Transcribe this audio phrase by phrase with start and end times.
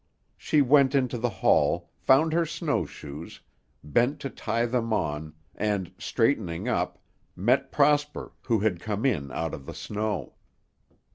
[0.35, 3.39] She went into the hall, found her snowshoes,
[3.83, 6.97] bent to tie them on, and, straightening up,
[7.35, 10.33] met Prosper who had come in out of the snow.